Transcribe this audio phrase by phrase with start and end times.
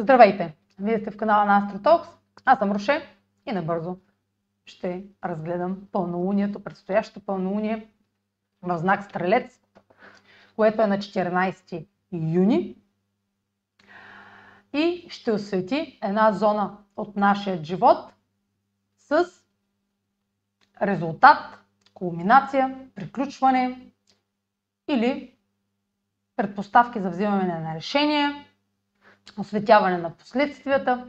[0.00, 0.56] Здравейте!
[0.78, 2.08] Вие сте в канала на AstroTalks.
[2.44, 3.16] Аз съм Роше
[3.46, 3.96] и набързо
[4.64, 7.88] ще разгледам пълнолунието, предстоящото пълнолуние
[8.62, 9.60] в знак Стрелец,
[10.56, 12.76] което е на 14 юни
[14.72, 18.12] и ще освети една зона от нашия живот
[18.98, 19.24] с
[20.82, 21.58] резултат,
[21.94, 23.92] кулминация, приключване
[24.88, 25.34] или
[26.36, 28.49] предпоставки за взимане на решение,
[29.38, 31.08] осветяване на последствията.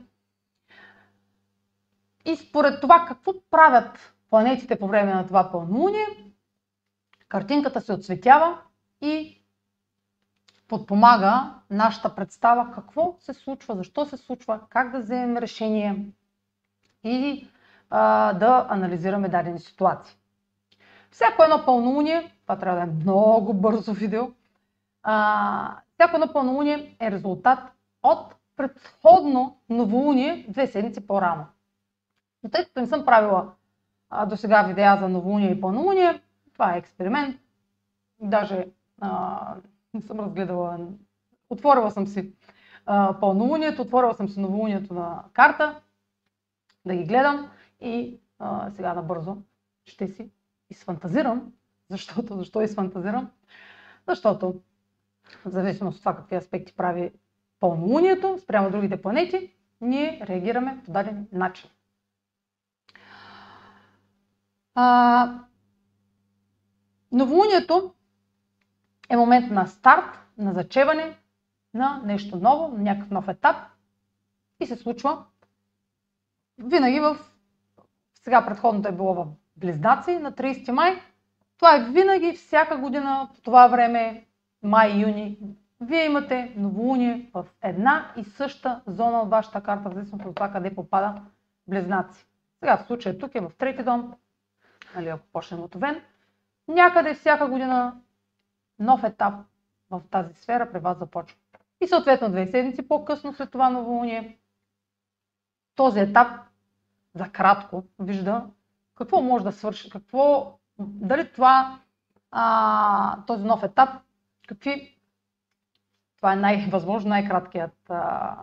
[2.25, 6.05] И според това какво правят планетите по време на това пълнолуние,
[7.29, 8.57] картинката се отсветява
[9.01, 9.41] и
[10.67, 16.05] подпомага нашата представа какво се случва, защо се случва, как да вземем решение
[17.03, 17.47] и
[17.89, 20.17] а, да анализираме дадени ситуации.
[21.11, 24.31] Всяко едно пълнолуние, това трябва да е много бързо видео,
[25.03, 27.59] а, всяко едно пълнолуние е резултат
[28.03, 31.45] от предходно новолуние две седмици по-рано.
[32.43, 33.51] Но тъй като не съм правила
[34.27, 36.21] до сега видеа за новолуние и пълнолуние,
[36.53, 37.39] това е експеримент.
[38.19, 38.67] Даже
[39.01, 39.55] а,
[39.93, 40.87] не съм разгледала,
[41.49, 42.33] отворила съм си
[42.85, 45.81] а, пълнолунието, отворила съм си новолунието на карта,
[46.85, 49.37] да ги гледам и а, сега набързо
[49.85, 50.31] ще си
[50.69, 51.53] изфантазирам.
[51.89, 53.31] Защото, защо изфантазирам?
[54.07, 54.61] Защото
[55.45, 57.11] в зависимост от това какви аспекти прави
[57.61, 61.69] пълнолунието спрямо другите планети, ние реагираме по даден начин.
[64.75, 65.39] А,
[67.11, 67.93] новолунието
[69.09, 71.17] е момент на старт, на зачеване,
[71.73, 73.55] на нещо ново, на някакъв нов етап
[74.59, 75.25] и се случва
[76.57, 77.17] винаги в...
[78.23, 81.01] Сега предходното е било в Близнаци на 30 май.
[81.57, 84.25] Това е винаги всяка година по това време,
[84.63, 85.37] май-юни,
[85.81, 90.51] вие имате новолуние в една и съща зона от вашата карта, в зависимост от това
[90.51, 91.21] къде попада
[91.67, 92.25] близнаци.
[92.59, 94.13] Сега в случая тук е в трети дом,
[94.95, 96.01] нали, ако почнем от Овен.
[96.67, 98.01] Някъде всяка година
[98.79, 99.33] нов етап
[99.89, 101.37] в тази сфера при вас започва.
[101.81, 104.37] И съответно две седмици по-късно след това новолуние,
[105.75, 106.27] този етап
[107.13, 108.45] за кратко вижда
[108.95, 111.79] какво може да свърши, какво, дали това,
[112.31, 113.89] а, този нов етап,
[114.47, 115.00] какви
[116.21, 116.71] това е най-
[117.05, 118.37] най-краткият а,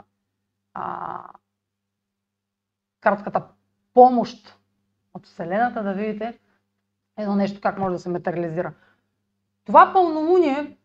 [0.74, 1.24] а,
[3.00, 3.48] кратката
[3.94, 4.58] помощ
[5.14, 6.38] от Вселената да видите
[7.16, 8.74] едно нещо как може да се материализира.
[9.64, 10.78] Това пълнолуние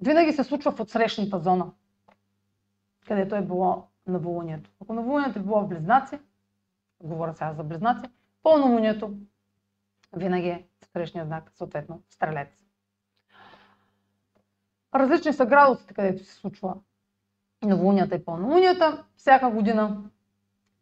[0.00, 1.72] винаги се случва в отсрещната зона,
[3.06, 4.70] където е било новолунието.
[4.82, 6.18] Ако новолунието е било в Близнаци,
[7.00, 8.10] говоря сега за Близнаци,
[8.42, 9.14] пълнолунието
[10.16, 12.63] винаги е в срещния знак, съответно Стрелец.
[14.94, 16.74] Различни са градусите, където се случва
[17.62, 19.04] новолунията и пълнолунията.
[19.16, 19.96] Всяка година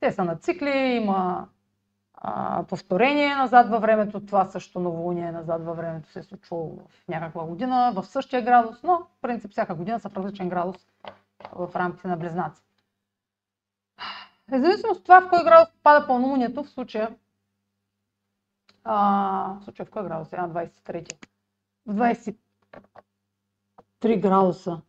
[0.01, 1.49] те са на цикли, има
[2.15, 4.27] а, повторение назад във времето.
[4.27, 8.83] Това също новолуние назад във времето се е случвало в някаква година, в същия градус,
[8.83, 10.77] но в принцип всяка година са в различен градус
[11.53, 12.63] в рамките на близнаци.
[14.51, 17.17] Независимо от това в кой градус попада пълнолунието, в случая,
[18.85, 20.37] а, в случая в кой градус е?
[20.37, 21.13] 23.
[21.87, 21.95] В
[24.03, 24.81] 3 градуса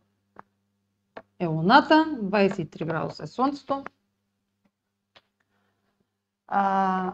[1.38, 3.84] е Луната, 23 градуса е Слънцето.
[6.48, 7.12] А,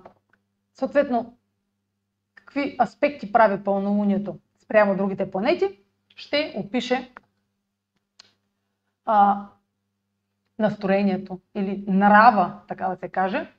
[0.74, 1.36] съответно,
[2.34, 5.80] какви аспекти прави пълнолунието спрямо другите планети,
[6.16, 7.12] ще опише
[9.04, 9.46] а,
[10.58, 13.52] настроението или нрава, така да се каже,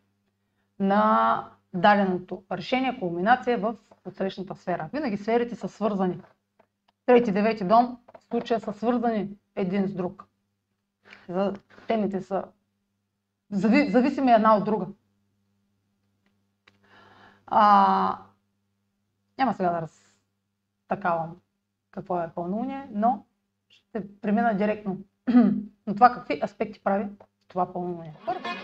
[0.79, 3.75] на даденото решение, кулминация в
[4.05, 4.89] отсрещната сфера.
[4.93, 6.21] Винаги сферите са свързани.
[7.05, 7.97] Трети, девети дом
[8.31, 10.25] случая са свързани един с друг.
[11.29, 11.53] За
[11.87, 12.43] темите са
[13.51, 14.87] зависими една от друга.
[17.47, 18.17] А,
[19.37, 21.37] няма сега да разтакавам
[21.91, 23.25] какво е пълнолуние, но
[23.69, 24.97] ще премина директно
[25.87, 27.07] на това какви аспекти прави
[27.47, 28.13] това пълнолуние.
[28.25, 28.60] Първо.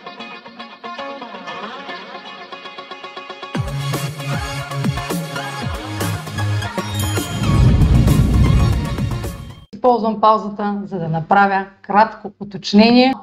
[9.87, 13.13] Използвам паузата, за да направя кратко уточнение.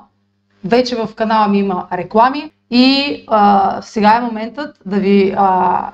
[0.64, 5.92] Вече в канала ми има реклами и а, сега е моментът да ви а,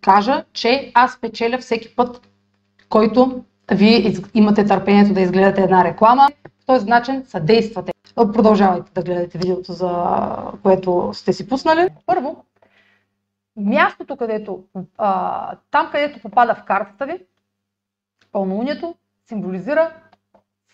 [0.00, 2.28] кажа, че аз печеля всеки път,
[2.88, 6.28] който вие имате търпението да изгледате една реклама.
[6.42, 7.92] По този начин съдействате.
[8.14, 10.16] Продължавайте да гледате видеото, за
[10.62, 11.88] което сте си пуснали.
[12.06, 12.44] Първо,
[13.56, 14.62] мястото, където,
[14.98, 17.18] а, там където попада в картата ви,
[18.32, 18.94] пълнолунието,
[19.28, 19.90] символизира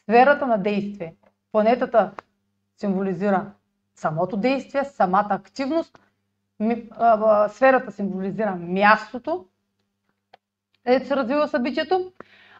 [0.09, 1.15] сферата на действие.
[1.53, 2.13] Планетата
[2.77, 3.53] символизира
[3.95, 5.99] самото действие, самата активност,
[7.49, 9.47] сферата символизира мястото,
[10.85, 12.13] където се развива събитието,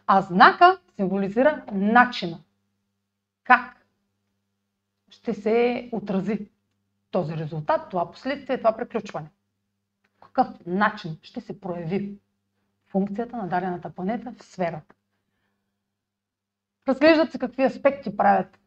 [0.07, 2.39] а знака символизира начина.
[3.43, 3.85] Как
[5.09, 6.49] ще се отрази
[7.11, 9.29] този резултат, това последствие, това приключване.
[10.21, 12.17] Какъв начин ще се прояви
[12.87, 14.95] функцията на дадената планета в сферата.
[16.89, 18.59] Разглеждат се какви аспекти правят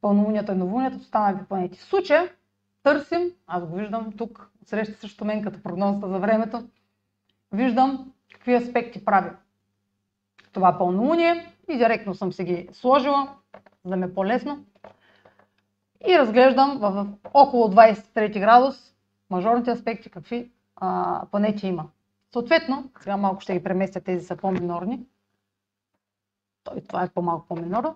[0.00, 1.78] пълнолунията и новолунията в останалите планети.
[1.78, 2.28] В случая
[2.82, 6.68] търсим, аз го виждам тук, среща също мен като прогнозата за времето,
[7.52, 9.30] виждам какви аспекти прави
[10.52, 13.28] това пълнолуние и директно съм си ги сложила,
[13.84, 14.64] за да ме е по-лесно.
[16.08, 18.94] И разглеждам в около 23 градус
[19.30, 21.88] мажорните аспекти, какви а, планети има.
[22.32, 25.06] Съответно, сега малко ще ги преместя, тези са по-минорни.
[26.70, 27.94] Той, това е по-малко по-минора.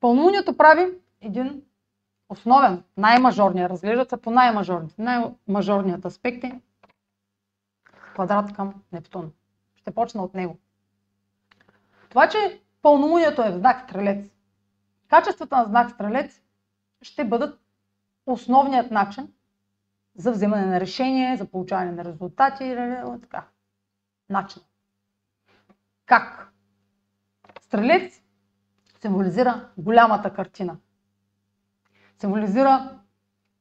[0.00, 1.62] Пълнолунието прави един
[2.28, 5.02] основен, най-мажорният, разглеждат се по най-мажорните.
[5.02, 6.60] Най-мажорният аспект е
[8.14, 9.32] квадрат към Нептун.
[9.74, 10.58] Ще почна от него.
[12.08, 14.26] Това, че пълнолунието е в знак Стрелец,
[15.08, 16.42] качествата на знак Стрелец
[17.02, 17.60] ще бъдат
[18.26, 19.32] основният начин
[20.16, 23.46] за вземане на решение, за получаване на резултати и така.
[24.28, 24.62] Начин.
[26.06, 26.43] Как?
[27.74, 28.22] Стрелец
[29.00, 30.76] символизира голямата картина.
[32.18, 32.98] Символизира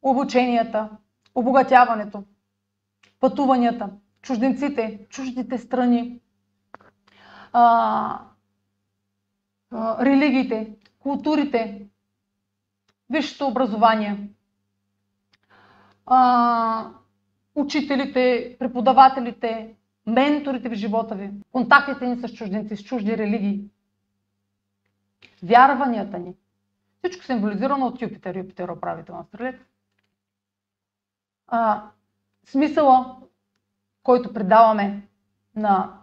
[0.02, 0.90] обученията,
[1.36, 2.24] обогатяването,
[3.20, 3.90] пътуванията,
[4.22, 6.20] чужденците, чуждите страни,
[7.54, 8.20] а,
[9.72, 11.86] а, религиите, културите,
[13.10, 14.30] висшето образование,
[16.06, 16.90] а,
[17.56, 19.76] учителите, преподавателите,
[20.06, 23.70] менторите в живота ви, контактите ни с чужденци, с чужди религии,
[25.44, 26.36] вярванията ни.
[26.98, 28.36] Всичко символизирано от Юпитер.
[28.36, 29.56] Юпитер е управител на стрелец.
[31.48, 31.90] А,
[32.46, 33.18] смисъла,
[34.04, 35.08] който предаваме
[35.56, 36.00] на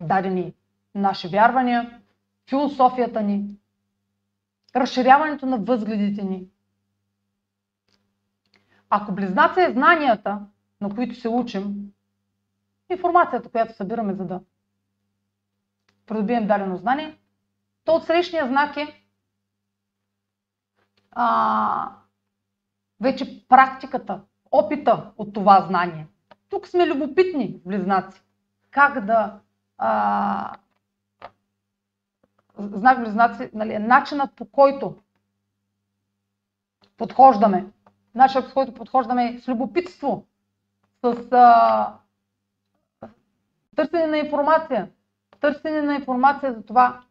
[0.00, 0.54] дадени
[0.94, 2.00] наши вярвания,
[2.48, 3.56] философията ни,
[4.76, 6.48] разширяването на възгледите ни.
[8.90, 10.46] Ако близнаца е знанията,
[10.80, 11.92] на които се учим,
[12.90, 14.40] информацията, която събираме, за да
[16.06, 17.19] придобием дадено знание,
[17.84, 19.04] то от срещния знак е
[21.12, 21.92] а,
[23.00, 26.06] вече практиката, опита от това знание.
[26.48, 28.22] Тук сме любопитни близнаци.
[28.70, 29.40] Как да
[29.78, 30.56] а,
[32.58, 34.96] знак близнаци, нали, начинът по който
[36.96, 37.66] подхождаме,
[38.14, 40.26] начинът по който подхождаме с любопитство,
[41.04, 41.94] с а,
[43.76, 44.90] търсене на информация,
[45.40, 47.02] търсене на информация за това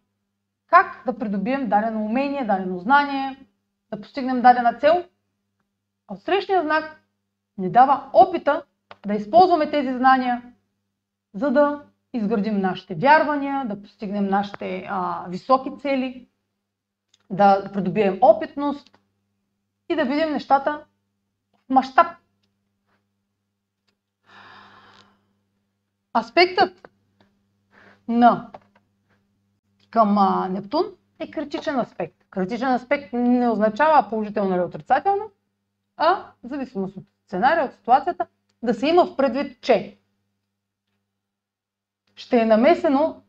[0.69, 3.45] как да придобием дадено умение, дадено знание,
[3.91, 5.05] да постигнем дадена цел.
[6.07, 7.01] А от срещния знак
[7.57, 8.63] ни дава опита
[9.05, 10.53] да използваме тези знания,
[11.33, 11.83] за да
[12.13, 16.27] изградим нашите вярвания, да постигнем нашите а, високи цели,
[17.29, 18.99] да придобием опитност
[19.89, 20.85] и да видим нещата
[21.53, 22.07] в мащаб.
[26.17, 26.89] Аспектът
[28.07, 28.51] на
[29.89, 30.85] към а, Нептун
[31.19, 32.25] е критичен аспект.
[32.29, 35.31] Критичен аспект не означава положително или отрицателно,
[35.97, 38.27] а в зависимост от сценария, от ситуацията,
[38.63, 39.97] да се има в предвид, че
[42.15, 43.21] ще е намесено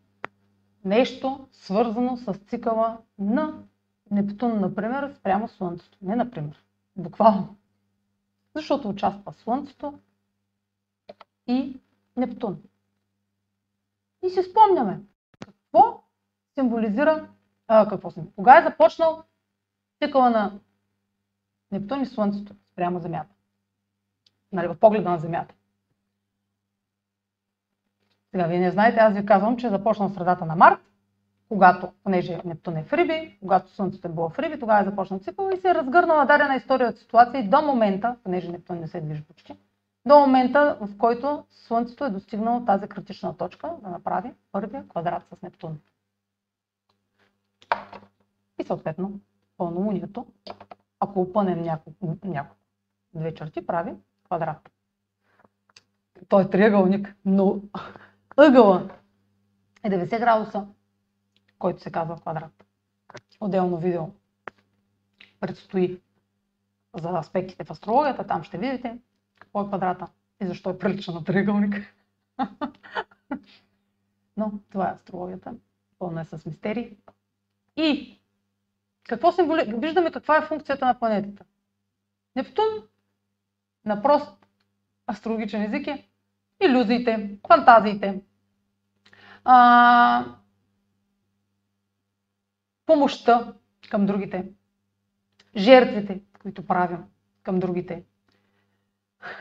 [0.85, 3.63] нещо свързано с цикъла на
[4.11, 5.99] Нептун, например, спрямо Слънцето.
[6.03, 6.65] Не например,
[6.97, 7.57] буквално.
[8.55, 9.99] Защото участва Слънцето
[11.47, 11.81] и
[12.17, 12.63] Нептун.
[14.23, 15.01] И си спомняме
[15.41, 16.03] какво
[16.61, 17.29] символизира
[17.69, 18.29] а, какво съм.
[18.37, 19.23] Кога е започнал
[20.03, 20.61] цикъла на
[21.73, 23.29] Нептун и Слънцето спрямо Земята?
[24.53, 25.55] Нали, в погледа на Земята.
[28.31, 30.81] Сега вие не знаете, аз ви казвам, че е започна в средата на март,
[31.49, 35.21] когато, понеже Нептун е в Риби, когато Слънцето е било в Риби, тогава е започнал
[35.21, 38.89] цикъл и се е разгърнала дадена история от ситуация и до момента, понеже Нептун не
[38.89, 39.57] се движи почти,
[40.07, 45.43] до момента, в който Слънцето е достигнало тази критична точка да направи първия квадрат с
[45.43, 45.79] Нептун.
[48.61, 49.21] И съответно
[49.57, 50.27] пълнолунието,
[51.01, 52.57] ако опънем няколко, няко,
[53.15, 54.71] две черти, прави квадрат.
[56.29, 57.61] Той е триъгълник, но
[58.37, 58.91] ъгъла
[59.85, 60.67] е 90 градуса,
[61.59, 62.65] който се казва квадрат.
[63.41, 64.05] Отделно видео
[65.41, 66.01] предстои
[66.95, 68.27] за аспектите в астрологията.
[68.27, 68.99] Там ще видите
[69.41, 70.07] какво е квадрата
[70.43, 71.95] и защо е прилича на триъгълник.
[74.37, 75.55] Но това е астрологията.
[75.99, 76.97] Пълна е с мистерии.
[77.77, 78.20] И
[79.11, 79.75] какво символи...
[79.77, 81.45] Виждаме каква е функцията на планетата.
[82.37, 82.65] Нептун
[83.85, 84.47] на прост
[85.11, 86.09] астрологичен език е
[86.61, 88.23] иллюзиите, фантазиите,
[89.45, 90.25] а,
[92.87, 93.55] помощта
[93.91, 94.49] към другите,
[95.57, 97.05] жертвите, които правим
[97.43, 98.05] към другите.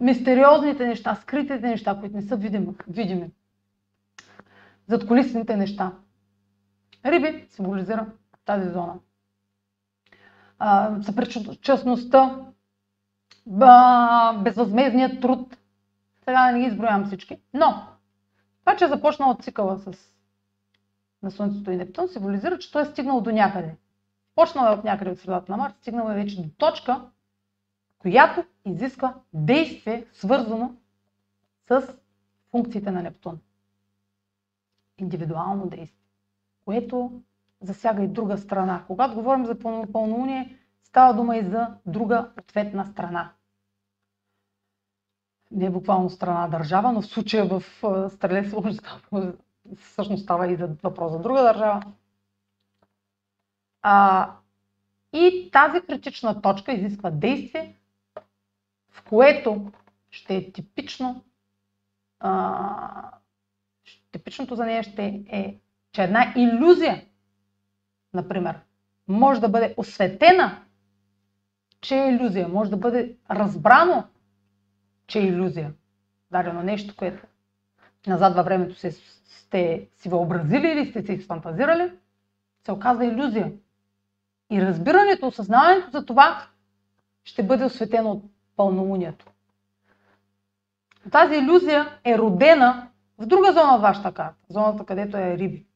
[0.01, 2.37] Мистериозните неща, скритите неща, които не са
[2.89, 3.31] видими.
[4.87, 5.93] Задколисните неща.
[7.05, 8.07] Риби символизира
[8.45, 8.95] тази зона.
[11.03, 12.41] съпричастността,
[14.43, 15.57] безвъзмезният труд.
[16.25, 17.39] Сега не ги изброявам всички.
[17.55, 17.87] Но,
[18.61, 20.15] това, че е започнал цикъла с
[21.25, 23.77] на Слънцето и Нептун, символизира, че той е стигнал до някъде.
[24.35, 27.01] Почнал е от някъде от средата на Марс, стигнал е вече до точка,
[27.99, 30.75] която изисква действие, свързано
[31.69, 31.83] с
[32.51, 33.39] функциите на Нептун.
[34.99, 36.05] Индивидуално действие,
[36.65, 37.23] което
[37.61, 38.85] засяга и друга страна.
[38.87, 39.59] Когато говорим за
[39.93, 43.33] пълнолуние, става дума и за друга ответна страна.
[45.51, 47.63] Не е буквално страна държава, но в случая в
[48.11, 48.55] Стрелец
[49.77, 51.83] всъщност става и за въпрос за друга държава.
[53.83, 54.31] А,
[55.13, 57.77] и тази критична точка изисква действие,
[58.91, 59.73] в което
[60.11, 61.25] ще е типично,
[62.21, 63.11] а,
[64.15, 65.57] типичното за нея ще е,
[65.93, 67.05] че една иллюзия,
[68.15, 68.59] например,
[69.09, 70.63] може да бъде осветена,
[71.81, 74.05] че е иллюзия, може да бъде разбрано,
[75.07, 75.73] че е иллюзия.
[76.31, 77.23] Дадено нещо, което
[78.07, 78.91] назад във времето се,
[79.27, 81.93] сте си въобразили или сте си фантазирали,
[82.65, 83.53] се оказва иллюзия.
[84.51, 86.47] И разбирането, осъзнаването за това
[87.25, 88.25] ще бъде осветено от
[88.57, 89.27] пълнолунието.
[91.11, 95.67] Тази иллюзия е родена в друга зона от вашата карта, зоната където е риби.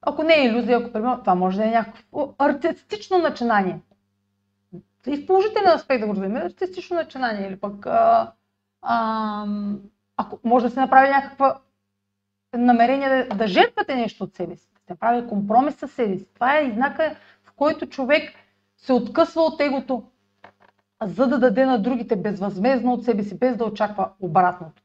[0.00, 3.80] Ако не е иллюзия, ако примерно, това може да е някакво артистично начинание.
[5.06, 8.32] И в положителен аспект да го разберем, артистично начинание или пък а,
[8.82, 9.46] а,
[10.16, 11.60] ако може да се направи някаква
[12.54, 16.26] намерение да, да жертвате нещо от себе си, да се направи компромис с себе си.
[16.34, 18.32] Това е знака, в който човек
[18.76, 20.02] се откъсва от егото,
[21.06, 24.82] за да даде на другите безвъзмезно от себе си, без да очаква обратното.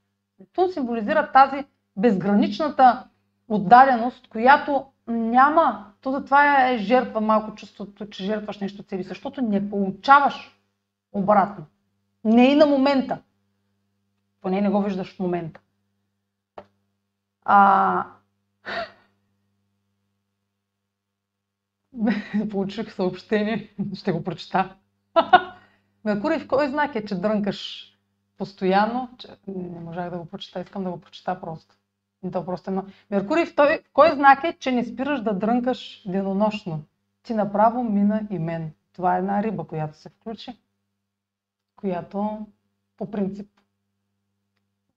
[0.54, 3.08] Тун символизира тази безграничната
[3.48, 9.42] отдаденост, която няма, то за това е жертва малко чувството, че жертваш нещо си, защото
[9.42, 10.60] не получаваш
[11.12, 11.66] обратно.
[12.24, 13.22] Не и на момента.
[14.42, 15.60] Поне не го виждаш в момента.
[17.46, 18.06] А...
[22.50, 24.76] Получих съобщение, ще го прочета.
[26.08, 27.92] Меркурий в кой знак е, че дрънкаш
[28.38, 29.10] постоянно?
[29.18, 29.28] Че...
[29.48, 31.76] Не можах да го прочета, искам да го прочета просто.
[32.28, 32.86] И то просто едно.
[33.12, 36.84] Меркурий в, той, кой знак е, че не спираш да дрънкаш денонощно?
[37.24, 38.72] Ти направо мина и мен.
[38.94, 40.60] Това е една риба, която се включи,
[41.76, 42.48] която
[42.98, 43.50] по принцип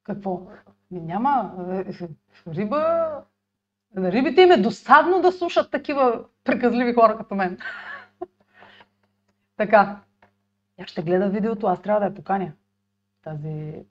[0.03, 0.41] какво?
[0.91, 1.55] Няма.
[2.47, 3.11] Риба...
[3.95, 7.59] На рибите им е досадно да слушат такива приказливи хора като мен.
[9.57, 10.01] така.
[10.81, 12.53] Я ще гледа видеото, аз трябва да я поканя.
[13.23, 13.85] Тази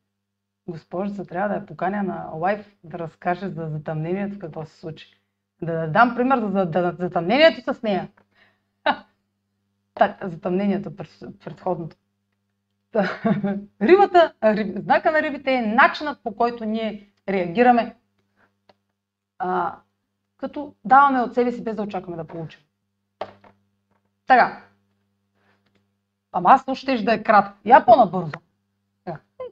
[0.68, 5.22] госпожица трябва да я поканя на лайф да разкаже за затъмнението, какво се случи.
[5.62, 8.10] Да дам пример за, за, затъмнението с нея.
[9.94, 10.96] так, затъмнението
[11.40, 11.96] предходното.
[13.82, 17.96] Рибата, риб, знака на рибите е начинът по който ние реагираме,
[19.40, 19.76] а,
[20.38, 22.60] като даваме от себе си без да очакваме да получим.
[24.28, 24.69] Така.
[26.32, 27.58] Ама аз ще да е кратко.
[27.66, 28.32] Я по-набързо.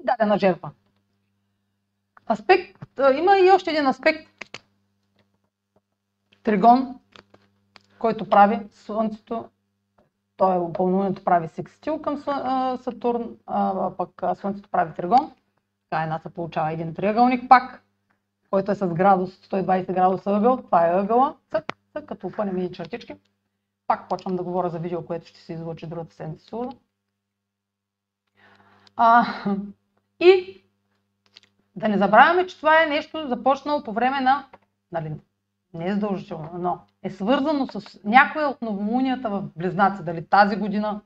[0.04, 0.72] Дадена жертва.
[2.32, 2.78] Аспект,
[3.18, 4.28] има и още един аспект.
[6.44, 7.00] Тригон,
[8.00, 9.50] който прави Слънцето
[10.38, 12.18] той е пълнолунието прави секстил към
[12.78, 15.32] Сатурн, а пък Слънцето прави тригон.
[15.90, 17.84] Така се получава един триъгълник пак,
[18.50, 20.58] който е с градус, 120 градуса ъгъл.
[20.58, 21.36] Това е ъгъла.
[21.52, 23.16] Цък, цък, като опънем и чертички.
[23.88, 26.58] Пак почвам да говоря за видео, което ще се излучи другата седмица.
[28.96, 29.26] А,
[30.20, 30.64] и
[31.76, 34.46] да не забравяме, че това е нещо започнало по време на
[34.92, 35.12] нали,
[35.74, 41.02] не е задължително, но е свързано с някоя от новолунията в Близнаци, дали тази година,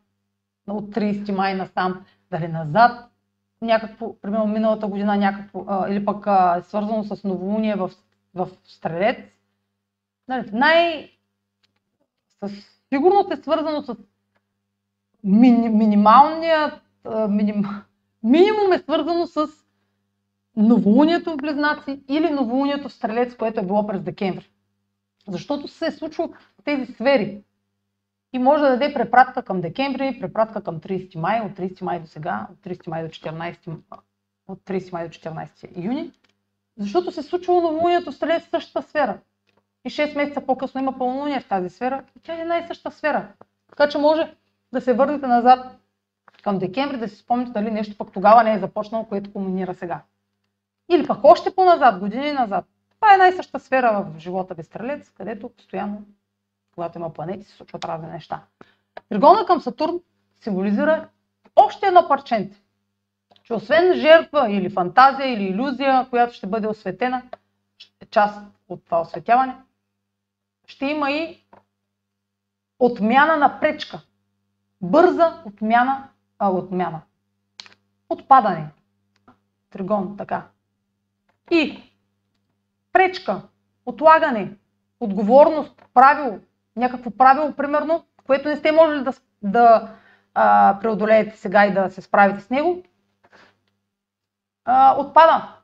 [0.67, 3.11] от 30 май насам, дали назад,
[3.61, 7.91] някакво, примерно миналата година, някакво, а, или пък а, е свързано с новолуние в,
[8.33, 9.17] в Стрелец.
[10.27, 11.11] Нали, най...
[12.43, 12.51] Със
[12.93, 13.95] сигурност е свързано с
[15.23, 16.81] мини, минималният,
[17.29, 17.63] миним,
[18.23, 19.47] минимум е свързано с
[20.55, 24.51] новолунието в Близнаци или новолунието в Стрелец, което е било през декември.
[25.27, 27.43] Защото се е случило в тези сфери.
[28.33, 32.07] И може да даде препратка към декември, препратка към 30 май, от 30 май до
[32.07, 33.77] сега, от 30 май до 14,
[34.47, 36.11] от 30 май до 14 юни.
[36.77, 39.19] Защото се е случило новолунието в Стрелец в същата сфера.
[39.85, 42.03] И 6 месеца по-късно има пълнолуние в тази сфера.
[42.17, 43.27] И тя е една и съща сфера.
[43.69, 44.35] Така че може
[44.73, 45.77] да се върнете назад
[46.43, 50.01] към декември, да си спомните дали нещо пък тогава не е започнало, което комунира сега.
[50.91, 52.65] Или пък още по-назад, години назад.
[52.95, 56.01] Това е най-съща сфера в живота ви стрелец, където постоянно,
[56.75, 58.41] когато има планети, се случват разни неща.
[59.09, 59.99] Тригона към Сатурн
[60.39, 61.07] символизира
[61.55, 62.61] още едно парченце.
[63.43, 67.21] Че освен жертва или фантазия или иллюзия, която ще бъде осветена,
[68.09, 69.55] част от това осветяване,
[70.81, 71.43] ще има и
[72.79, 74.01] отмяна на пречка.
[74.81, 76.09] Бърза отмяна,
[76.39, 77.01] а, отмяна.
[78.09, 78.67] Отпадане.
[79.69, 80.47] Тригон, така.
[81.51, 81.83] И
[82.91, 83.41] пречка,
[83.85, 84.51] отлагане,
[84.99, 86.39] отговорност, правило,
[86.75, 89.95] някакво правило, примерно, което не сте можели да, да
[90.33, 92.83] а, преодолеете сега и да се справите с него,
[94.65, 95.60] а, отпада.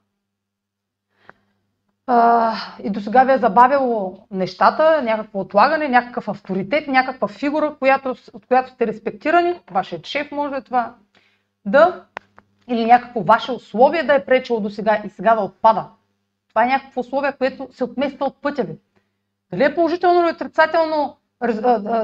[2.83, 8.45] И до сега ви е забавило нещата, някакво отлагане, някакъв авторитет, някаква фигура, която, от
[8.45, 10.95] която сте респектирани, вашият шеф може да е това,
[11.65, 12.03] да,
[12.67, 15.85] или някакво ваше условие да е пречило до сега и сега да отпада.
[16.49, 18.77] Това е някакво условие, което се отмества от пътя ви.
[19.51, 21.17] Дали е положително или отрицателно,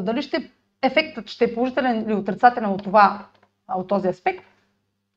[0.01, 3.25] дали ще ефектът ще е положителен или отрицателен от, това,
[3.75, 4.45] от този аспект,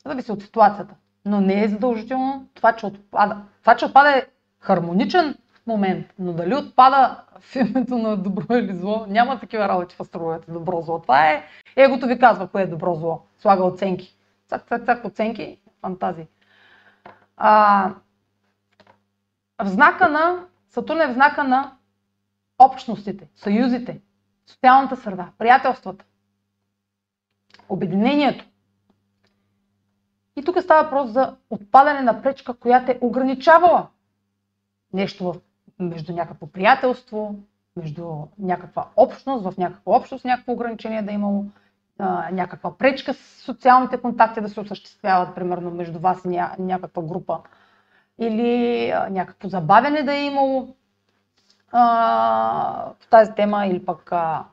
[0.06, 0.94] зависи от ситуацията.
[1.24, 3.36] Но не е задължително това, че отпада.
[3.62, 4.26] Това, че отпада е
[4.60, 5.34] хармоничен
[5.66, 10.52] момент, но дали отпада в името на добро или зло, няма такива работи в астрологията
[10.52, 11.02] добро зло.
[11.02, 11.44] Това е
[11.76, 13.22] егото ви казва кое е добро зло.
[13.38, 14.16] Слага оценки.
[14.48, 16.26] Цак, цак, цак, оценки, фантазии.
[17.36, 17.90] А,
[19.62, 21.76] в знака на, Сатурн е в знака на
[22.58, 24.00] общностите, съюзите,
[24.46, 26.04] социалната среда, приятелствата,
[27.69, 28.45] обединението.
[30.36, 33.86] И тук става въпрос за отпадане на пречка, която е ограничавала
[34.92, 35.40] нещо в,
[35.78, 37.34] между някакво приятелство,
[37.76, 41.44] между някаква общност, в някаква общност някакво ограничение да е имало,
[41.99, 47.02] а, някаква пречка с социалните контакти да се осъществяват, примерно между вас и ня, някаква
[47.02, 47.40] група,
[48.18, 50.75] или а, някакво забавяне да е имало
[51.72, 51.82] а,
[53.00, 54.44] в тази тема, или пък а,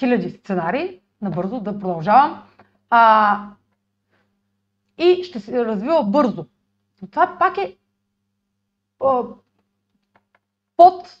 [0.00, 2.42] хиляди сценарии, набързо да продължавам.
[2.90, 3.46] А,
[4.98, 6.46] и ще се развива бързо.
[7.02, 7.76] Но това пак е
[10.76, 11.20] под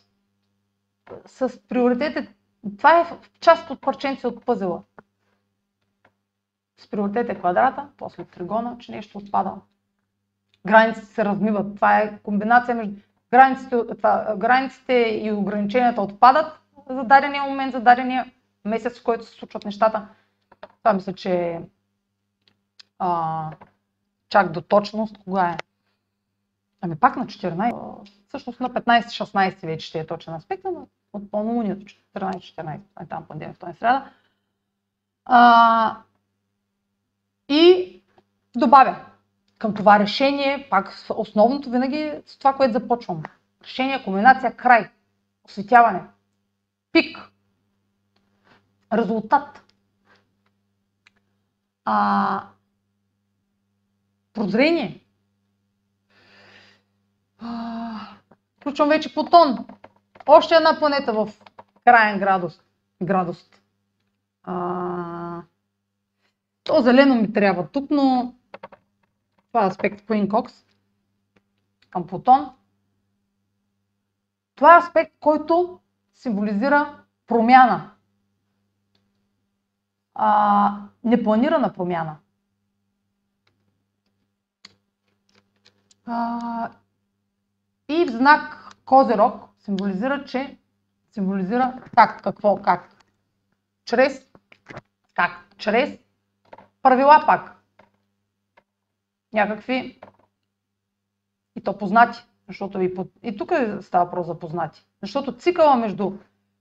[1.26, 2.34] с приоритетите.
[2.76, 4.82] Това е част от парченци от пъзела.
[6.78, 9.54] С приоритет е квадрата, после тригона, че нещо отпада.
[10.66, 11.74] Границите се размиват.
[11.76, 18.32] Това е комбинация между границите, това, границите и ограниченията отпадат за дадения момент, за дадения
[18.64, 20.08] месец, в който се случват нещата.
[20.78, 21.60] Това мисля, че
[22.98, 23.50] а,
[24.28, 25.56] чак до точност, кога е
[26.80, 31.86] Ами пак на 14, всъщност на 15-16 вече ще е точен аспект, но от пълнолунието
[32.14, 34.10] 14-14, е там понеделник, вторник, среда.
[35.24, 35.96] А,
[37.48, 38.02] и
[38.56, 39.06] добавя
[39.58, 43.22] към това решение, пак основното винаги с това, което започвам.
[43.62, 44.90] Решение, комбинация, край,
[45.44, 46.02] осветяване,
[46.92, 47.30] пик,
[48.92, 49.62] резултат.
[51.84, 52.46] А,
[54.32, 55.04] прозрение,
[58.60, 59.66] Включвам вече Плутон.
[60.26, 61.28] Още една планета в
[61.84, 62.60] крайен градус.
[63.02, 63.50] градус.
[64.42, 65.42] А,
[66.64, 68.34] то зелено ми трябва тук, но
[69.48, 70.52] това е аспект Queen Cox
[71.90, 72.50] към Плутон.
[74.54, 75.80] Това е аспект, който
[76.14, 77.90] символизира промяна.
[80.14, 82.16] А, непланирана промяна.
[86.06, 86.70] А,
[87.90, 90.58] и в знак Козерог символизира, че
[91.12, 92.96] символизира как, какво, как.
[93.84, 94.26] Чрез,
[95.14, 95.46] как?
[95.56, 95.98] Чрез
[96.82, 97.56] правила пак.
[99.32, 100.00] Някакви
[101.56, 104.86] и то познати, защото и, и тук става въпрос за познати.
[105.02, 106.12] Защото цикъла между,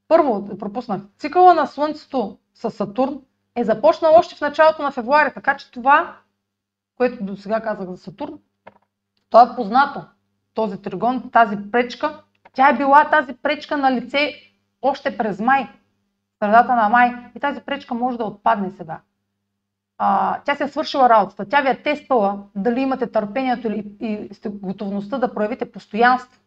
[0.08, 3.22] първо пропуснах, цикъла на Слънцето с Сатурн
[3.56, 6.18] е започнал още в началото на февруари, така че това,
[6.98, 8.40] което до сега казах за Сатурн,
[9.30, 10.06] то е познато
[10.60, 14.34] този тригон, тази пречка, тя е била тази пречка на лице
[14.82, 15.70] още през май,
[16.40, 17.16] средата на май.
[17.36, 19.00] И тази пречка може да отпадне сега.
[19.98, 21.50] а, тя се е свършила работата.
[21.50, 26.42] Тя ви е тествала дали имате търпението и, и сте готовността да проявите постоянство,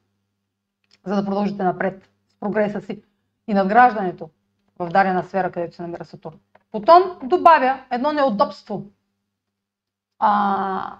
[1.06, 3.02] за да продължите напред с прогреса си
[3.48, 4.30] и надграждането
[4.78, 6.36] в дадена сфера, където се намира Сатурн.
[6.72, 8.84] Потом добавя едно неудобство,
[10.18, 10.96] а,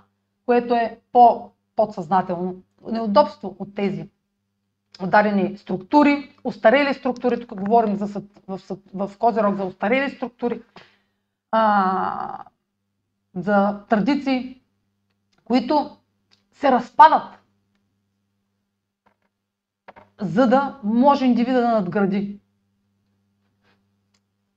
[0.47, 2.63] което е по-подсъзнателно.
[2.87, 4.09] Неудобство от тези
[5.07, 8.61] дадени структури, устарели структури, тук говорим за, в, в,
[8.95, 10.63] в Козирог за устарели структури,
[11.51, 12.45] а,
[13.35, 14.61] за традиции,
[15.45, 15.97] които
[16.53, 17.39] се разпадат,
[20.21, 22.41] за да може индивида да надгради.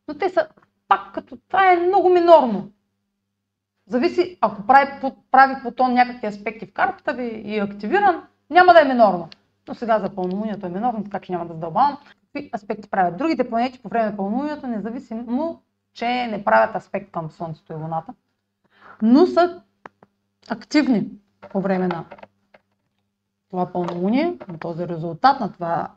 [0.08, 0.48] Но те са
[0.88, 2.72] пак като това е много минорно.
[3.88, 4.92] Зависи, ако прави,
[5.32, 9.30] прави Плутон някакви аспекти в картата ви и е активиран, няма да е минорно.
[9.68, 11.98] Но сега за пълнолунието е минорно, така че няма да задълбавам.
[12.22, 13.18] Какви аспекти правят?
[13.18, 15.62] Другите планети по време на пълнолунието, независимо,
[15.94, 18.14] че не правят аспект към Слънцето и Луната,
[19.02, 19.62] но са
[20.50, 21.10] активни
[21.52, 22.06] по време на
[23.50, 25.92] това пълнолуние, на този резултат, на това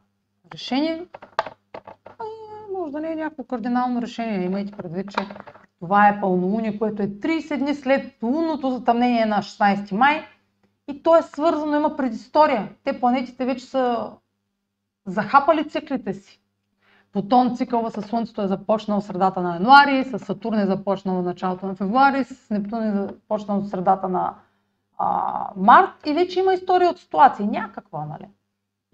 [0.53, 1.07] решение.
[2.73, 4.45] може да не е някакво кардинално решение.
[4.45, 5.27] Имайте предвид, че
[5.81, 10.27] това е пълнолуние, което е 30 дни след лунното затъмнение на 16 май
[10.89, 12.69] и то е свързано, има предистория.
[12.85, 14.13] Те планетите вече са
[15.07, 16.41] захапали циклите си.
[17.13, 21.67] Плутон цикъла с Слънцето е започнал средата на януари, с Сатурн е започнал в началото
[21.67, 24.35] на февруари, с Нептун е започнал средата на
[24.99, 27.47] а, март и вече има история от ситуации.
[27.47, 28.29] Някаква, нали?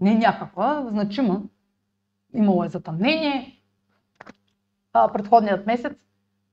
[0.00, 1.42] Не някаква, значима.
[2.34, 3.62] Имало е затъмнение
[4.92, 5.92] а, предходният месец.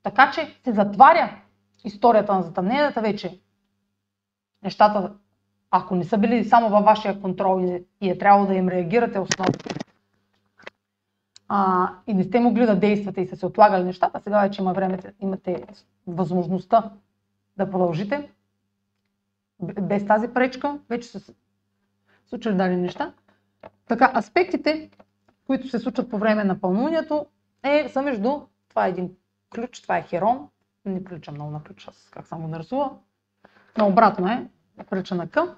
[0.03, 1.41] Така че се затваря
[1.83, 3.39] историята на затъмненията вече.
[4.63, 5.13] Нещата
[5.71, 9.53] ако не са били само във вашия контрол и е трябвало да им реагирате основно,
[11.47, 14.73] а, и не сте могли да действате и са се отлагали нещата, сега вече има
[14.73, 15.65] време, имате
[16.07, 16.91] възможността
[17.57, 18.31] да продължите
[19.81, 21.33] без тази пречка, вече са
[22.27, 23.13] случили дали неща.
[23.87, 24.89] Така, аспектите,
[25.47, 27.25] които се случват по време на пълнолунието,
[27.63, 29.15] е, са между, това е един
[29.55, 30.49] ключ, това е херон,
[30.85, 32.97] не прилича много на ключ, как съм го нарисувала,
[33.77, 34.49] но обратно е,
[34.89, 35.55] прилича на към.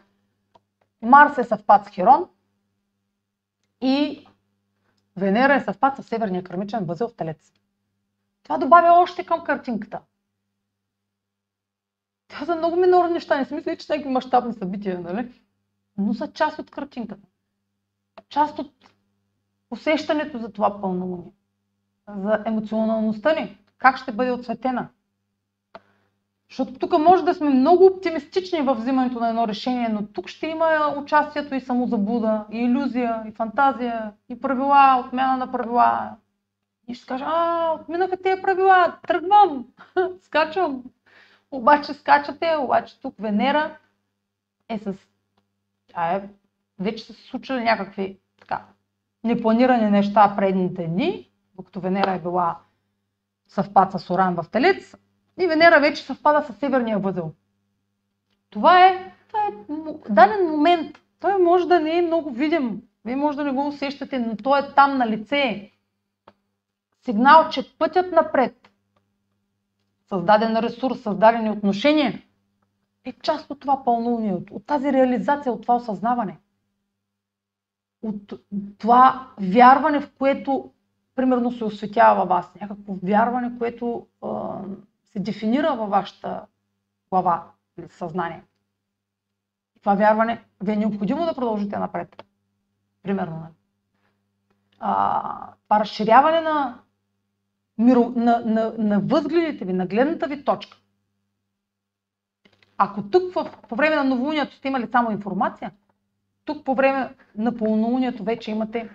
[1.02, 2.30] Марс е съвпад с Херон
[3.82, 4.28] и
[5.16, 7.54] Венера е съвпад с Северния кърмичен възел в Телец.
[8.44, 10.02] Това добавя още към картинката.
[12.28, 13.38] Това са много минорни неща.
[13.38, 15.42] Не си мисля, че са някакви мащабни събития, нали?
[15.98, 17.28] Но са част от картинката.
[18.30, 18.74] Част от
[19.72, 21.32] усещането за това пълнолуние.
[22.08, 23.63] За емоционалността ни.
[23.84, 24.88] Как ще бъде отсветена.
[26.50, 30.48] Защото тук може да сме много оптимистични в взимането на едно решение, но тук ще
[30.48, 36.16] има участието и самозабуда, и иллюзия, и фантазия, и правила, отмяна на правила.
[36.88, 39.66] И ще кажа, а, отминаха тези правила, тръгвам,
[40.22, 40.84] скачам.
[41.52, 43.78] Обаче скачате, обаче тук Венера
[44.70, 44.94] е с...
[45.94, 46.30] А е,
[46.80, 48.62] вече са се случили някакви така,
[49.24, 52.58] непланирани неща предните дни, докато Венера е била
[53.54, 54.96] съвпад с Оран в Телец,
[55.40, 57.34] и Венера вече съвпада с северния възел.
[58.50, 59.52] Това е, това е
[60.10, 60.98] даден момент.
[61.20, 62.82] Той може да не е много видим.
[63.06, 65.72] Вие може да не го усещате, но той е там на лице.
[67.06, 68.72] Сигнал, че пътят напред,
[70.10, 72.22] създаден ресурс, създадени отношения,
[73.06, 76.38] е част от това пълнолуние, от, от тази реализация, от това осъзнаване.
[78.02, 78.34] От
[78.78, 80.72] това вярване, в което
[81.16, 82.56] примерно се осветява във вас.
[82.62, 84.08] Някакво вярване, което
[85.06, 86.46] се дефинира във вашата
[87.10, 87.44] глава
[87.80, 88.44] или съзнание.
[89.80, 92.24] Това вярване ви е необходимо да продължите напред.
[93.04, 93.40] Примерно.
[93.40, 93.54] Нали?
[94.80, 96.80] А, това разширяване на,
[97.78, 100.78] миро, на, на, на възгледите ви, на гледната ви точка.
[102.78, 105.72] Ако тук в, по време на новолунието сте имали само информация,
[106.46, 108.90] тук по време на пълнолунието вече имате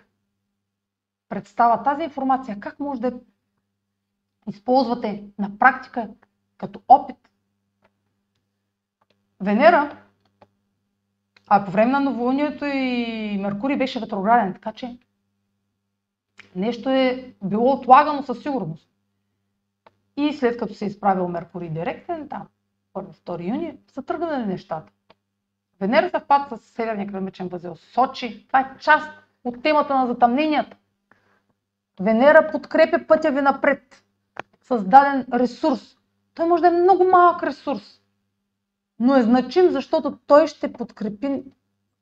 [1.28, 3.20] представа тази информация, как може да
[4.48, 6.08] използвате на практика
[6.58, 7.16] като опит.
[9.40, 9.96] Венера,
[11.46, 14.98] а по време на новолунието и Меркурий беше ретрограден, така че
[16.56, 18.88] нещо е било отлагано със сигурност.
[20.16, 22.48] И след като се е изправил Меркурий директен, там,
[22.94, 24.92] 1-2 юни, са тръгнали нещата.
[25.80, 28.46] Венера съвпад с Северния граничен възел Сочи.
[28.46, 29.10] Това е част
[29.44, 30.76] от темата на затъмненията.
[32.00, 34.04] Венера подкрепя пътя ви напред
[34.62, 35.96] създаден ресурс.
[36.34, 38.00] Той може да е много малък ресурс,
[39.00, 41.42] но е значим, защото той ще подкрепи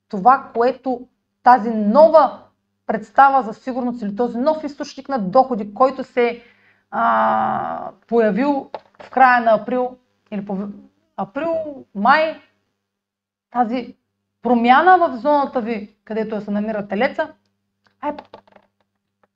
[0.09, 1.09] това, което
[1.43, 2.43] тази нова
[2.87, 6.43] представа за сигурност или този нов източник на доходи, който се
[6.91, 8.71] а, появил
[9.03, 9.97] в края на април
[10.31, 10.59] или по
[11.17, 12.41] април, май,
[13.51, 13.97] тази
[14.43, 17.35] промяна в зоната ви, където се намира телеца,
[18.05, 18.17] е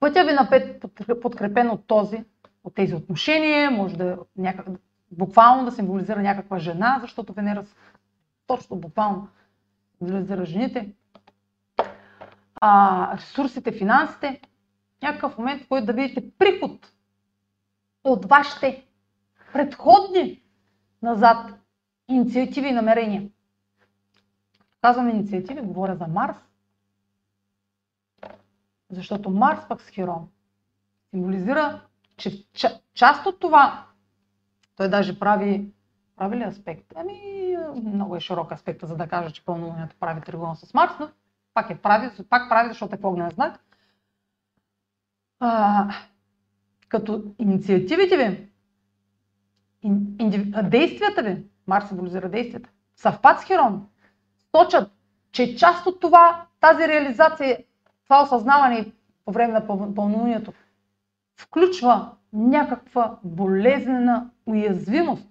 [0.00, 0.84] пътя ви напред
[1.22, 2.24] подкрепен от този,
[2.64, 4.66] от тези отношения, може да някак,
[5.10, 7.64] буквално да символизира някаква жена, защото Венера
[8.46, 9.28] точно буквално
[9.98, 10.92] символизира жените.
[12.60, 14.40] А, ресурсите, финансите,
[15.02, 16.92] някакъв момент, в който да видите приход
[18.04, 18.86] от вашите
[19.52, 20.42] предходни
[21.02, 21.46] назад
[22.08, 23.28] инициативи и намерения.
[24.80, 26.36] Казвам инициативи, говоря за Марс,
[28.90, 30.29] защото Марс пък с Херон
[31.11, 31.81] символизира,
[32.16, 32.46] че
[32.94, 33.87] част от това,
[34.76, 35.70] той даже прави,
[36.16, 36.92] прави ли аспект?
[36.96, 41.09] Ами, много е широк аспект, за да кажа, че пълнолунието прави тригон с Марс, но
[41.55, 43.61] пак е прави, пак прави, защото е огнен знак.
[45.40, 45.88] А,
[46.88, 48.50] като инициативите ви,
[50.64, 53.87] действията ви, Марс символизира действията, съвпад с Херон,
[54.53, 54.92] точат,
[55.33, 57.59] че част от това, тази реализация,
[58.10, 58.92] това осъзнаване
[59.24, 60.52] по време на пълнолунието,
[61.36, 65.28] включва някаква болезнена уязвимост,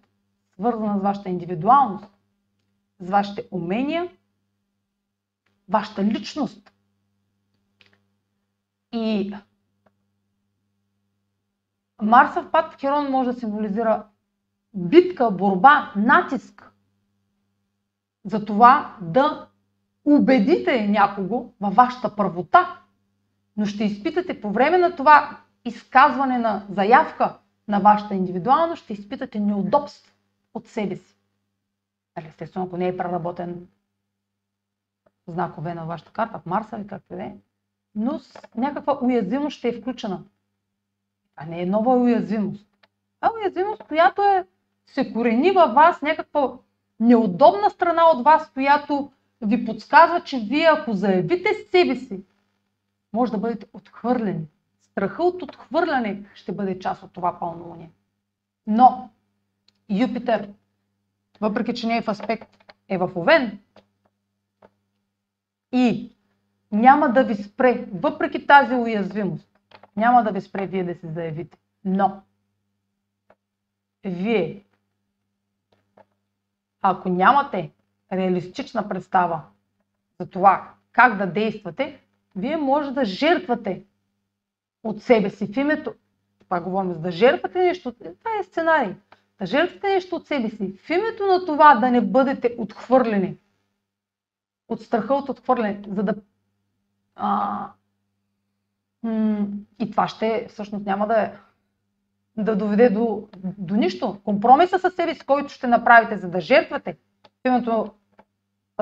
[0.53, 2.13] свързана с вашата индивидуалност,
[2.99, 4.09] с вашите умения,
[5.69, 6.73] вашата личност.
[8.91, 9.35] И
[12.01, 14.05] Марсов пак в Херон може да символизира
[14.73, 16.71] битка, борба, натиск
[18.25, 19.48] за това да
[20.05, 22.79] убедите някого във вашата правота,
[23.57, 29.39] но ще изпитате по време на това изказване на заявка на вашата индивидуалност, ще изпитате
[29.39, 30.13] неудобство
[30.53, 31.17] от себе си.
[32.17, 33.67] Нали, естествено, ако не е преработен
[35.27, 37.37] знакове на вашата карта, в Марса или както е,
[37.95, 40.23] но с някаква уязвимост ще е включена.
[41.35, 42.67] А не е нова уязвимост.
[43.21, 44.47] А уязвимост, която е,
[44.85, 46.53] се корени във вас някаква
[46.99, 52.23] неудобна страна от вас, която ви подсказва, че вие ако заявите себе си,
[53.13, 54.47] може да бъдете отхвърлени.
[54.81, 57.91] Страха от отхвърляне ще бъде част от това пълнолуние.
[58.67, 59.09] Но
[59.89, 60.49] Юпитер,
[61.41, 63.59] въпреки че не е в аспект, е в Овен
[65.71, 66.15] и
[66.71, 69.59] няма да ви спре, въпреки тази уязвимост,
[69.95, 71.57] няма да ви спре вие да се заявите.
[71.85, 72.21] Но
[74.03, 74.63] вие,
[76.81, 77.71] ако нямате
[78.11, 79.41] реалистична представа
[80.19, 82.01] за това как да действате,
[82.35, 83.83] вие може да жертвате
[84.83, 85.93] от себе си в името.
[86.39, 87.93] Това говорим за да жертвате нещо.
[87.93, 88.95] Това е сценарий.
[89.39, 93.37] Да жертвате нещо от себе си в името на това да не бъдете отхвърлени.
[94.67, 95.81] От страха от отхвърляне.
[95.87, 96.15] За да.
[97.15, 97.71] А,
[99.79, 101.33] и това ще всъщност няма да е
[102.37, 104.19] да доведе до, до нищо.
[104.23, 107.93] Компромиса със себе си, който ще направите, за да жертвате в името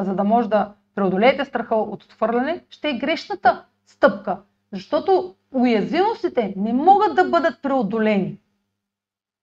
[0.03, 4.41] за да може да преодолеете страха от отхвърляне, ще е грешната стъпка.
[4.73, 8.39] Защото уязвимостите не могат да бъдат преодолени.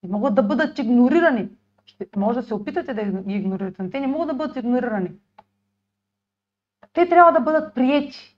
[0.03, 1.49] Не могат да бъдат игнорирани.
[1.87, 5.11] Ще, може да се опитате да ги игнорирате, но те не могат да бъдат игнорирани.
[6.93, 8.37] Те трябва да бъдат приети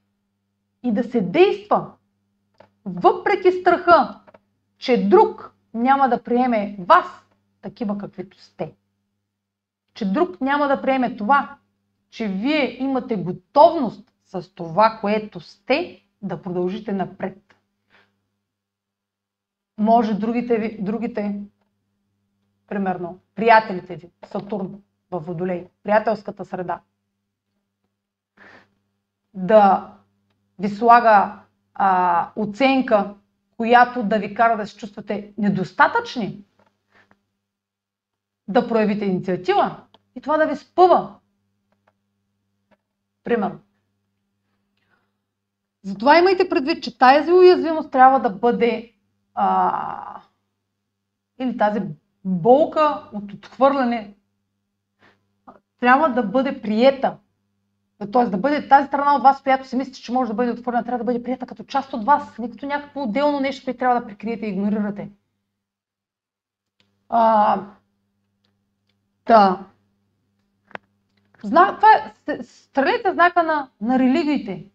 [0.83, 1.93] и да се действа
[2.85, 4.21] въпреки страха,
[4.79, 7.07] че друг няма да приеме вас
[7.63, 8.75] такива каквито сте.
[9.95, 11.57] Че друг няма да приеме това,
[12.17, 17.57] че вие имате готовност с това, което сте, да продължите напред.
[19.79, 21.41] Може другите, ви, другите
[22.67, 26.81] примерно, приятелите ви, Сатурн в Водолей, приятелската среда,
[29.35, 29.93] да
[30.59, 31.41] ви слага
[31.75, 33.15] а, оценка,
[33.57, 36.45] която да ви кара да се чувствате недостатъчни,
[38.49, 39.83] да проявите инициатива
[40.15, 41.15] и това да ви спъва
[43.27, 43.59] Примерно.
[45.83, 48.93] Затова имайте предвид, че тази уязвимост трябва да бъде
[49.35, 50.21] а,
[51.39, 51.81] или тази
[52.25, 54.15] болка от отхвърляне
[55.81, 57.17] трябва да бъде приета.
[58.13, 60.85] Тоест да бъде тази страна от вас, която си мислите, че може да бъде отхвърлена,
[60.85, 64.01] трябва да бъде прията като част от вас, не като някакво отделно нещо, което трябва
[64.01, 65.11] да прикриете и игнорирате.
[67.09, 67.63] А,
[69.27, 69.65] да.
[71.47, 71.89] Зна, това
[72.29, 74.71] е, стрелец знака на, на религиите.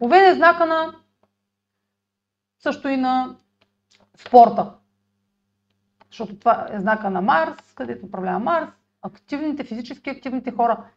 [0.00, 0.94] Овен е знака на
[2.58, 3.36] също и на
[4.16, 4.74] спорта.
[6.10, 8.68] Защото това е знака на Марс, където управлява Марс,
[9.02, 10.90] активните, физически активните хора.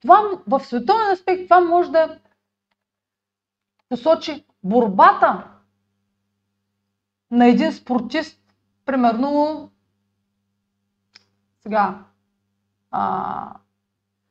[0.00, 2.18] Това в световен аспект това може да
[3.88, 5.50] посочи борбата
[7.30, 8.40] на един спортист,
[8.84, 9.70] примерно
[11.62, 12.04] сега
[12.90, 13.56] а,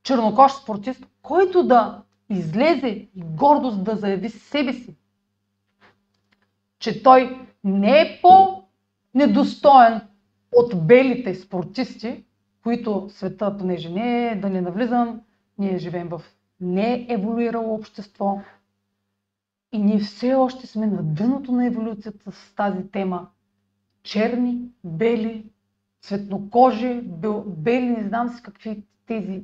[0.05, 4.95] чернокож спортист, който да излезе и гордост да заяви себе си,
[6.79, 10.01] че той не е по-недостоен
[10.55, 12.23] от белите спортисти,
[12.63, 15.21] които света, понеже не е, да не навлизам,
[15.57, 16.21] ние живеем в
[16.61, 18.41] нееволюирало общество
[19.71, 23.27] и ние все още сме на дъното на еволюцията с тази тема.
[24.03, 25.45] Черни, бели,
[26.01, 27.01] цветнокожи,
[27.45, 29.43] бели, не знам си какви тези.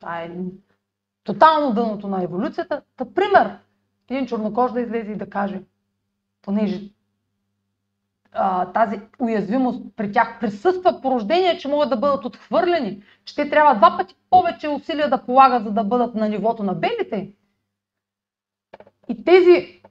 [0.00, 0.30] Това е
[1.24, 2.82] тотално дъното на еволюцията.
[2.96, 3.58] Та пример,
[4.10, 5.62] един чернокож да излезе и да каже,
[6.42, 6.90] понеже
[8.32, 13.50] а, тази уязвимост при тях присъства по рождение, че могат да бъдат отхвърлени, че те
[13.50, 17.32] трябва два пъти повече усилия да полагат, за да бъдат на нивото на белите.
[19.08, 19.82] И тези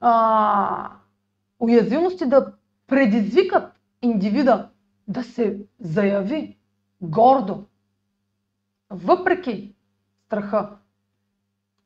[0.00, 0.90] а,
[1.58, 2.52] уязвимости да
[2.86, 4.68] предизвикат индивида
[5.08, 6.58] да се заяви
[7.00, 7.64] гордо,
[8.90, 9.74] въпреки
[10.26, 10.76] страха,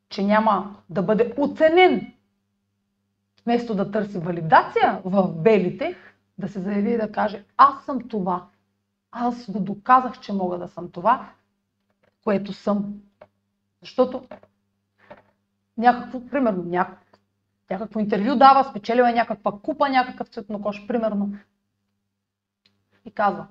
[0.09, 2.13] че няма да бъде оценен
[3.43, 5.95] вместо да търси валидация в белите,
[6.37, 8.47] да се заяви и да каже, аз съм това.
[9.11, 11.29] Аз го доказах, че мога да съм това,
[12.23, 12.93] което съм.
[13.81, 14.27] Защото
[15.77, 17.17] някакво, примерно, някакво,
[17.69, 21.33] някакво интервю дава, спечелила е някаква купа, някакъв цветнокош, примерно.
[23.05, 23.47] И казва,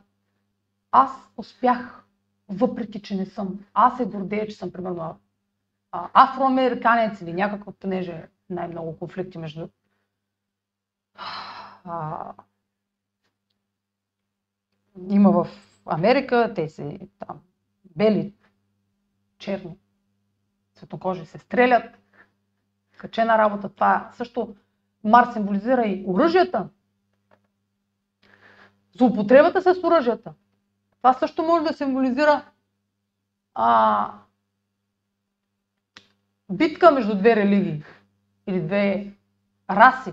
[0.92, 2.04] аз успях,
[2.48, 3.64] въпреки че не съм.
[3.74, 5.20] Аз се гордея, че съм, примерно,
[5.92, 9.68] афроамериканец или някакъв, понеже най-много конфликти между
[11.84, 12.32] а,
[15.08, 15.48] има в
[15.86, 17.40] Америка, те си там
[17.96, 18.34] бели,
[19.38, 19.78] черни,
[20.74, 21.98] светокожи се стрелят,
[22.96, 23.68] качена работа.
[23.68, 24.56] Това също
[25.04, 26.68] Марс символизира и оръжията.
[28.92, 30.34] Злоупотребата с оръжията.
[30.98, 32.44] Това също може да символизира
[33.54, 34.12] а,
[36.52, 37.84] битка между две религии
[38.46, 39.12] или две
[39.70, 40.12] раси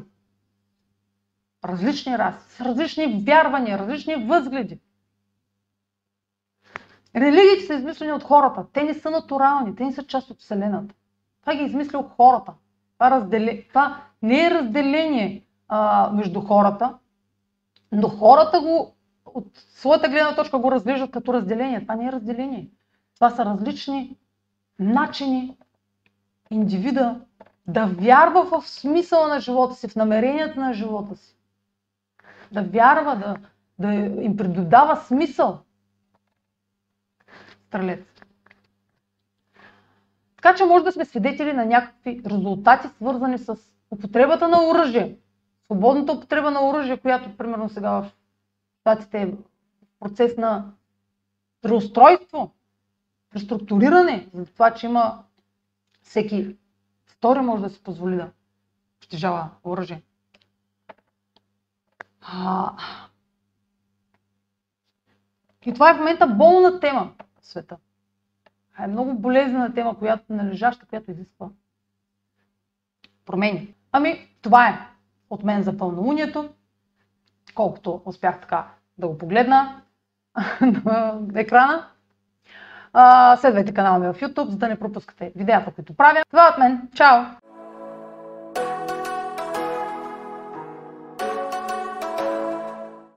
[1.66, 4.80] различни раси, с различни вярвания, различни възгледи.
[7.16, 8.66] Религиите са измислени от хората.
[8.74, 10.96] Те не са натурални, те не са част от Вселената.
[11.42, 12.54] Това ги е измислил хората.
[12.94, 13.64] Това, разделе...
[13.68, 16.98] Това не е разделение а, между хората,
[17.92, 18.95] но хората го
[19.26, 21.82] от своята гледна точка го разглеждат като разделение.
[21.82, 22.70] Това не е разделение.
[23.16, 24.18] Това са различни
[24.80, 25.58] начини
[26.52, 27.22] индивида
[27.68, 31.36] да вярва в смисъла на живота си, в намеренията на живота си
[32.52, 33.36] да вярва, да,
[33.80, 35.60] да им предодава смисъл.
[37.68, 38.06] Стрелец.
[40.36, 43.58] Така че може да сме свидетели на някакви резултати, свързани с
[43.92, 45.18] употребата на оръжие.
[45.66, 48.12] Свободната употреба на оръжие, която примерно сега в
[48.86, 49.34] Штатите е
[50.00, 50.72] процес на
[51.62, 52.52] преустройство,
[53.30, 55.24] преструктуриране, за това, че има
[56.02, 56.56] всеки
[57.06, 58.32] втори може да си позволи да
[59.00, 60.04] притежава оръжие.
[62.22, 62.74] А...
[65.66, 67.78] И това е в момента болна тема в света.
[68.80, 71.50] е много болезнена тема, която належаща, която изисква
[73.26, 73.76] промени.
[73.92, 74.80] Ами, това е
[75.30, 76.50] от мен за пълнолунието.
[77.54, 78.66] Колкото успях така
[78.98, 79.82] да го погледна
[80.62, 81.86] на екрана.
[83.38, 86.24] следвайте канала ми в YouTube, за да не пропускате видеята, които правя.
[86.30, 86.90] Това е от мен.
[86.96, 87.45] Чао!